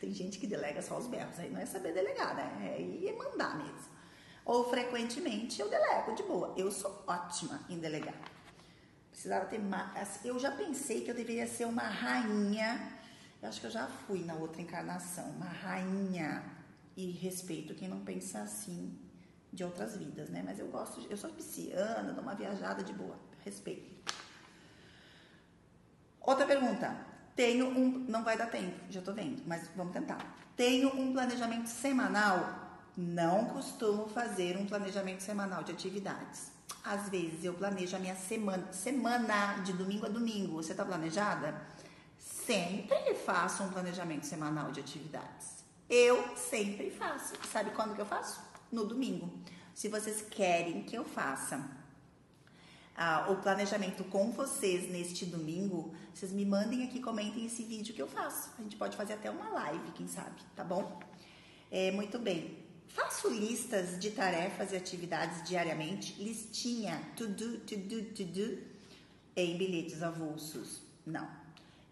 Tem 0.00 0.12
gente 0.14 0.38
que 0.38 0.46
delega 0.46 0.80
só 0.80 0.94
aos 0.94 1.06
berros, 1.06 1.38
aí 1.38 1.50
não 1.50 1.60
é 1.60 1.66
saber 1.66 1.92
delegar, 1.92 2.34
né? 2.34 2.74
É 2.76 2.80
ir 2.80 3.16
mandar 3.16 3.58
mesmo. 3.58 3.98
Ou 4.44 4.70
frequentemente 4.70 5.60
eu 5.60 5.68
delego 5.68 6.14
de 6.14 6.22
boa. 6.22 6.54
Eu 6.56 6.70
sou 6.70 7.04
ótima 7.06 7.60
em 7.68 7.78
delegar. 7.78 8.14
Precisava 9.10 9.44
ter 9.46 9.58
mais. 9.58 10.24
Eu 10.24 10.38
já 10.38 10.52
pensei 10.52 11.02
que 11.02 11.10
eu 11.10 11.14
deveria 11.14 11.46
ser 11.46 11.66
uma 11.66 11.82
rainha. 11.82 12.96
Eu 13.42 13.48
acho 13.48 13.60
que 13.60 13.66
eu 13.66 13.70
já 13.70 13.86
fui 13.86 14.24
na 14.24 14.34
outra 14.34 14.62
encarnação, 14.62 15.28
uma 15.32 15.46
rainha. 15.46 16.42
E 16.98 17.12
respeito 17.12 17.76
quem 17.76 17.86
não 17.86 18.00
pensa 18.00 18.40
assim 18.40 18.98
de 19.52 19.62
outras 19.62 19.96
vidas, 19.96 20.28
né? 20.30 20.42
Mas 20.44 20.58
eu 20.58 20.66
gosto, 20.66 21.06
eu 21.08 21.16
sou 21.16 21.30
pisciana, 21.30 22.12
dou 22.12 22.24
uma 22.24 22.34
viajada 22.34 22.82
de 22.82 22.92
boa, 22.92 23.16
respeito. 23.44 24.12
Outra 26.20 26.44
pergunta. 26.44 27.06
Tenho 27.36 27.68
um, 27.68 28.04
não 28.08 28.24
vai 28.24 28.36
dar 28.36 28.48
tempo, 28.48 28.76
já 28.90 29.00
tô 29.00 29.12
vendo, 29.12 29.44
mas 29.46 29.70
vamos 29.76 29.92
tentar. 29.92 30.18
Tenho 30.56 30.88
um 30.88 31.12
planejamento 31.12 31.68
semanal? 31.68 32.80
Não 32.96 33.44
costumo 33.44 34.08
fazer 34.08 34.56
um 34.56 34.66
planejamento 34.66 35.20
semanal 35.20 35.62
de 35.62 35.70
atividades. 35.70 36.50
Às 36.82 37.08
vezes 37.08 37.44
eu 37.44 37.54
planejo 37.54 37.94
a 37.94 38.00
minha 38.00 38.16
semana, 38.16 38.72
semana 38.72 39.62
de 39.62 39.72
domingo 39.72 40.04
a 40.04 40.08
domingo. 40.08 40.56
Você 40.56 40.74
tá 40.74 40.84
planejada? 40.84 41.62
Sempre 42.18 43.14
faço 43.14 43.62
um 43.62 43.70
planejamento 43.70 44.26
semanal 44.26 44.72
de 44.72 44.80
atividades. 44.80 45.58
Eu 45.88 46.36
sempre 46.36 46.90
faço. 46.90 47.34
Sabe 47.50 47.70
quando 47.70 47.94
que 47.94 48.00
eu 48.00 48.06
faço? 48.06 48.48
no 48.70 48.84
domingo. 48.84 49.30
Se 49.74 49.88
vocês 49.88 50.22
querem 50.22 50.82
que 50.82 50.96
eu 50.96 51.04
faça 51.04 51.68
ah, 52.96 53.28
o 53.30 53.36
planejamento 53.36 54.04
com 54.04 54.32
vocês 54.32 54.90
neste 54.90 55.24
domingo, 55.24 55.94
vocês 56.12 56.32
me 56.32 56.44
mandem 56.44 56.84
aqui, 56.84 57.00
comentem 57.00 57.46
esse 57.46 57.62
vídeo 57.62 57.94
que 57.94 58.02
eu 58.02 58.08
faço. 58.08 58.50
A 58.58 58.62
gente 58.62 58.76
pode 58.76 58.96
fazer 58.96 59.14
até 59.14 59.30
uma 59.30 59.48
live, 59.50 59.92
quem 59.92 60.08
sabe, 60.08 60.40
tá 60.54 60.64
bom? 60.64 60.98
É, 61.70 61.90
muito 61.92 62.18
bem. 62.18 62.66
Faço 62.88 63.28
listas 63.28 63.98
de 63.98 64.10
tarefas 64.10 64.72
e 64.72 64.76
atividades 64.76 65.46
diariamente, 65.46 66.20
listinha, 66.22 67.00
to 67.14 67.28
do, 67.28 67.58
to 67.58 67.76
do, 67.76 68.02
to 68.14 68.24
do, 68.24 68.58
em 69.36 69.56
bilhetes 69.56 70.02
avulsos. 70.02 70.82
Não. 71.06 71.37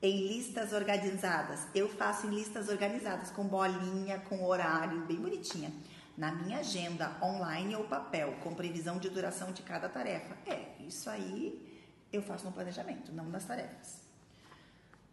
Em 0.03 0.29
listas 0.29 0.73
organizadas. 0.73 1.67
Eu 1.75 1.89
faço 1.89 2.27
em 2.27 2.31
listas 2.31 2.69
organizadas, 2.69 3.31
com 3.31 3.45
bolinha, 3.45 4.19
com 4.21 4.45
horário, 4.45 5.07
bem 5.07 5.17
bonitinha 5.17 5.73
na 6.17 6.33
minha 6.33 6.59
agenda 6.59 7.17
online 7.23 7.77
ou 7.77 7.85
papel, 7.85 8.35
com 8.43 8.55
previsão 8.55 8.99
de 8.99 9.11
duração 9.11 9.53
de 9.53 9.63
cada 9.63 9.89
tarefa. 9.89 10.37
É, 10.47 10.75
isso 10.81 11.11
aí 11.11 11.85
eu 12.13 12.23
faço 12.23 12.45
no 12.47 12.53
planejamento, 12.53 13.13
não 13.13 13.27
nas 13.27 13.45
tarefas. 13.45 14.01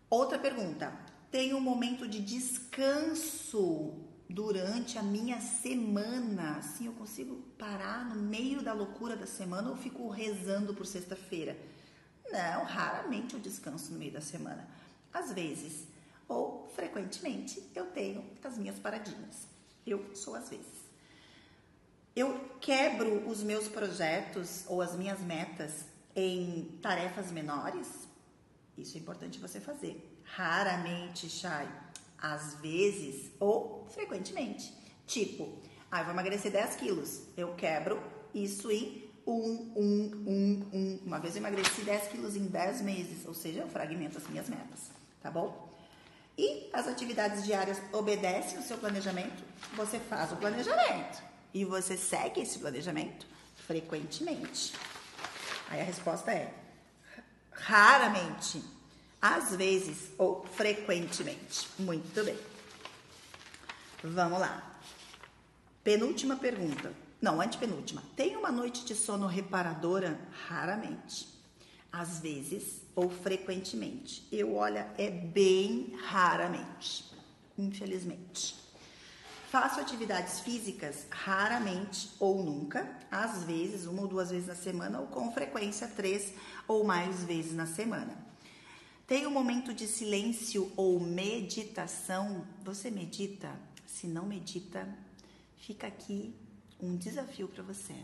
Outra 0.10 0.40
pergunta: 0.40 0.94
tenho 1.30 1.58
um 1.58 1.62
momento 1.62 2.08
de 2.08 2.22
descanso 2.22 3.94
durante 4.30 4.98
a 4.98 5.04
minha 5.04 5.42
semana? 5.42 6.58
Assim, 6.58 6.86
eu 6.86 6.94
consigo 6.94 7.36
parar 7.58 8.06
no 8.06 8.22
meio 8.22 8.62
da 8.62 8.74
loucura 8.74 9.16
da 9.16 9.26
semana 9.26 9.70
ou 9.70 9.76
fico 9.76 10.08
rezando 10.10 10.74
por 10.74 10.86
sexta-feira? 10.86 11.58
Não, 12.34 12.64
raramente 12.64 13.36
eu 13.36 13.40
descanso 13.40 13.92
no 13.92 14.00
meio 14.00 14.12
da 14.12 14.20
semana. 14.20 14.68
Às 15.14 15.32
vezes, 15.32 15.88
ou 16.28 16.68
frequentemente, 16.74 17.62
eu 17.76 17.86
tenho 17.92 18.26
as 18.44 18.58
minhas 18.58 18.80
paradinhas. 18.80 19.48
Eu 19.86 20.16
sou 20.16 20.34
às 20.34 20.50
vezes. 20.50 20.84
Eu 22.16 22.50
quebro 22.60 23.30
os 23.30 23.44
meus 23.44 23.68
projetos 23.68 24.64
ou 24.68 24.82
as 24.82 24.96
minhas 24.96 25.20
metas 25.20 25.86
em 26.16 26.80
tarefas 26.82 27.32
menores? 27.32 27.88
Isso 28.76 28.98
é 28.98 29.00
importante 29.00 29.38
você 29.38 29.60
fazer. 29.60 30.20
Raramente, 30.24 31.30
Chay. 31.30 31.68
Às 32.18 32.56
vezes 32.56 33.32
ou 33.40 33.86
frequentemente. 33.92 34.74
Tipo, 35.06 35.56
ah, 35.92 36.00
eu 36.00 36.06
vou 36.06 36.14
emagrecer 36.14 36.52
10 36.52 36.78
quilos. 36.78 37.28
Eu 37.38 37.54
quebro 37.54 38.02
isso 38.34 38.72
em 38.72 39.03
um, 39.26 39.72
um, 39.76 40.24
um, 40.28 40.70
um. 40.74 41.00
Uma 41.06 41.20
vez 41.20 41.36
eu 41.36 41.42
emagreci 41.42 41.82
10 41.82 42.08
quilos 42.08 42.36
em 42.36 42.46
10 42.46 42.82
meses, 42.82 43.26
ou 43.26 43.34
seja, 43.34 43.62
eu 43.62 43.68
fragmento 43.68 44.18
as 44.18 44.28
minhas 44.28 44.50
metas, 44.50 44.92
tá 45.22 45.32
bom? 45.32 45.72
E 46.38 46.70
as 46.74 46.88
atividades 46.88 47.44
diárias 47.44 47.80
obedecem 47.92 48.58
o 48.58 48.64
seu 48.64 48.78
planejamento? 48.78 49.44
Você 49.76 50.00
faz 50.00 50.32
o 50.32 50.36
planejamento 50.36 51.22
e 51.54 51.64
você 51.64 51.96
segue 51.96 52.42
esse 52.42 52.60
planejamento 52.60 53.26
frequentemente? 53.68 54.74
Aí 55.70 55.80
a 55.80 55.84
resposta 55.84 56.32
é 56.32 56.54
raramente, 57.52 58.64
às 59.22 59.56
vezes 59.56 60.12
ou 60.18 60.44
frequentemente. 60.46 61.68
Muito 61.80 62.24
bem. 62.24 62.38
Vamos 64.04 64.40
lá. 64.40 64.80
Penúltima 65.84 66.36
pergunta. 66.36 67.03
Não, 67.24 67.40
antepenúltima. 67.40 68.04
Tem 68.18 68.36
uma 68.36 68.52
noite 68.52 68.84
de 68.84 68.94
sono 68.94 69.28
reparadora? 69.28 70.20
Raramente. 70.46 71.26
Às 71.90 72.20
vezes 72.20 72.82
ou 72.94 73.10
frequentemente. 73.10 74.28
Eu, 74.30 74.56
olha, 74.56 74.94
é 74.98 75.10
bem 75.10 75.96
raramente. 76.04 77.10
Infelizmente. 77.58 78.58
Faço 79.50 79.80
atividades 79.80 80.42
físicas 80.42 81.08
raramente 81.10 82.12
ou 82.20 82.44
nunca, 82.44 82.94
às 83.10 83.46
vezes, 83.46 83.86
uma 83.86 84.02
ou 84.02 84.08
duas 84.10 84.30
vezes 84.30 84.48
na 84.48 84.56
semana, 84.56 85.00
ou 85.00 85.08
com 85.08 85.32
frequência, 85.32 85.88
três 85.88 86.34
ou 86.68 86.84
mais 86.84 87.24
vezes 87.24 87.54
na 87.54 87.66
semana. 87.66 88.18
Tem 89.08 89.26
um 89.26 89.32
momento 89.32 89.74
de 89.74 89.88
silêncio 89.88 90.70
ou 90.76 91.00
meditação? 91.00 92.46
Você 92.66 92.92
medita? 92.92 93.50
Se 93.86 94.08
não 94.08 94.26
medita, 94.26 94.86
fica 95.56 95.88
aqui 95.88 96.36
um 96.84 96.98
desafio 96.98 97.48
para 97.48 97.64
você. 97.64 97.96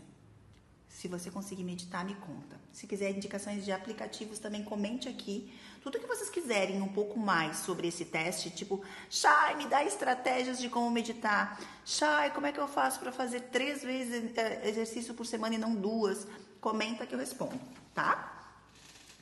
Se 0.88 1.06
você 1.06 1.30
conseguir 1.30 1.64
meditar, 1.64 2.04
me 2.04 2.14
conta. 2.14 2.58
Se 2.72 2.86
quiser 2.86 3.10
indicações 3.10 3.64
de 3.64 3.72
aplicativos, 3.72 4.38
também 4.38 4.64
comente 4.64 5.08
aqui. 5.08 5.52
Tudo 5.82 5.98
que 5.98 6.06
vocês 6.06 6.28
quiserem 6.28 6.82
um 6.82 6.88
pouco 6.88 7.18
mais 7.18 7.58
sobre 7.58 7.88
esse 7.88 8.04
teste, 8.04 8.50
tipo, 8.50 8.82
Chay, 9.08 9.56
me 9.56 9.66
dá 9.66 9.84
estratégias 9.84 10.58
de 10.58 10.68
como 10.68 10.90
meditar. 10.90 11.58
Chay, 11.84 12.30
como 12.30 12.46
é 12.46 12.52
que 12.52 12.58
eu 12.58 12.68
faço 12.68 12.98
para 13.00 13.12
fazer 13.12 13.40
três 13.52 13.82
vezes 13.82 14.36
eh, 14.36 14.68
exercício 14.68 15.14
por 15.14 15.24
semana 15.24 15.54
e 15.54 15.58
não 15.58 15.74
duas? 15.74 16.26
Comenta 16.60 17.06
que 17.06 17.14
eu 17.14 17.18
respondo, 17.18 17.60
tá? 17.94 18.52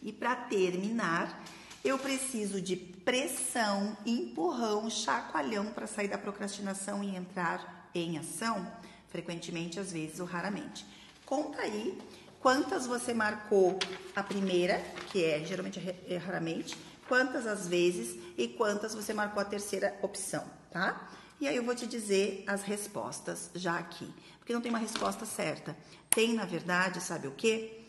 E 0.03 0.13
para 0.13 0.35
terminar, 0.35 1.45
eu 1.85 1.99
preciso 1.99 2.61
de 2.61 2.77
pressão, 2.77 3.97
empurrão, 4.05 4.91
chacoalhão 4.91 5.67
para 5.67 5.87
sair 5.87 6.09
da 6.09 6.19
procrastinação 6.19 7.05
e 7.05 7.15
entrar 7.15 7.89
em 7.95 8.19
ação, 8.19 8.67
frequentemente, 9.09 9.81
às 9.81 9.93
vezes 9.93 10.21
ou 10.21 10.27
raramente. 10.27 10.87
Conta 11.25 11.63
aí 11.63 11.99
quantas 12.41 12.87
você 12.87 13.13
marcou 13.13 13.79
a 14.15 14.23
primeira, 14.23 14.79
que 15.11 15.25
é 15.25 15.45
geralmente 15.45 15.81
é 16.09 16.17
raramente, 16.17 16.77
quantas 17.09 17.47
as 17.47 17.67
vezes 17.67 18.19
e 18.37 18.49
quantas 18.49 18.95
você 18.95 19.13
marcou 19.13 19.41
a 19.41 19.45
terceira 19.45 19.99
opção, 20.03 20.45
tá? 20.71 21.11
E 21.41 21.47
aí 21.47 21.57
eu 21.57 21.63
vou 21.63 21.75
te 21.75 21.87
dizer 21.87 22.45
as 22.47 22.63
respostas 22.63 23.51
já 23.55 23.79
aqui, 23.79 24.13
porque 24.39 24.53
não 24.53 24.61
tem 24.61 24.71
uma 24.71 24.79
resposta 24.79 25.25
certa. 25.25 25.77
Tem, 26.11 26.35
na 26.35 26.45
verdade, 26.45 27.01
sabe 27.01 27.29
o 27.29 27.33
quê? 27.33 27.81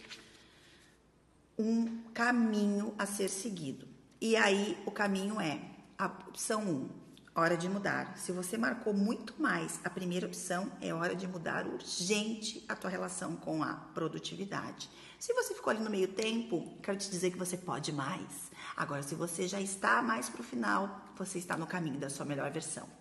Um 1.57 2.03
caminho 2.13 2.93
a 2.97 3.05
ser 3.05 3.27
seguido. 3.27 3.87
E 4.21 4.35
aí 4.35 4.77
o 4.85 4.91
caminho 4.91 5.39
é 5.41 5.59
a 5.97 6.05
opção 6.05 6.61
1, 6.61 6.69
um, 6.69 6.89
hora 7.35 7.55
de 7.55 7.69
mudar. 7.69 8.17
Se 8.17 8.31
você 8.31 8.57
marcou 8.57 8.93
muito 8.93 9.33
mais 9.39 9.79
a 9.83 9.89
primeira 9.89 10.25
opção, 10.25 10.71
é 10.81 10.93
hora 10.93 11.15
de 11.15 11.27
mudar 11.27 11.67
urgente 11.67 12.63
a 12.67 12.75
tua 12.75 12.89
relação 12.89 13.35
com 13.35 13.63
a 13.63 13.73
produtividade. 13.73 14.89
Se 15.19 15.33
você 15.33 15.53
ficou 15.53 15.71
ali 15.71 15.81
no 15.81 15.89
meio 15.89 16.07
tempo, 16.07 16.77
quero 16.81 16.97
te 16.97 17.09
dizer 17.09 17.31
que 17.31 17.37
você 17.37 17.57
pode 17.57 17.91
mais. 17.91 18.51
Agora, 18.75 19.03
se 19.03 19.15
você 19.15 19.47
já 19.47 19.59
está 19.59 20.01
mais 20.01 20.29
para 20.29 20.41
o 20.41 20.43
final, 20.43 21.01
você 21.17 21.37
está 21.37 21.57
no 21.57 21.67
caminho 21.67 21.99
da 21.99 22.09
sua 22.09 22.25
melhor 22.25 22.49
versão. 22.51 22.98